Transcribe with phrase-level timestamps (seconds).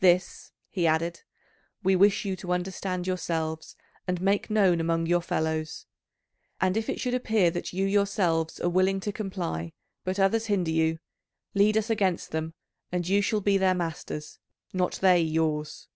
[0.00, 1.20] This," he added,
[1.82, 3.76] "we wish you to understand yourselves
[4.08, 5.84] and make known among your fellows.
[6.62, 10.70] And if it should appear that you yourselves are willing to comply but others hinder
[10.70, 10.98] you,
[11.52, 12.54] lead us against them,
[12.90, 14.38] and you shall be their masters,
[14.72, 15.88] not they yours."